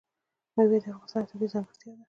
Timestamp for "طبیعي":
1.31-1.49